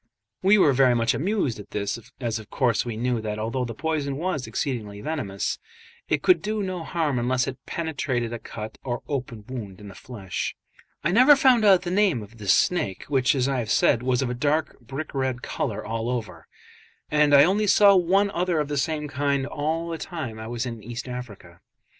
[0.41, 3.75] We were very much amused at this, as of course we knew that although the
[3.75, 5.59] poison was exceedingly venomous,
[6.09, 9.93] it could do no harm unless it penetrated a cut or open wound in the
[9.93, 10.55] flesh.
[11.03, 14.23] I never found out the name of this snake, which, as I have said, was
[14.23, 16.47] of a dark brick red colour all over;
[17.11, 20.65] and I only saw one other of the same kind all the time I was
[20.65, 21.61] in East Africa.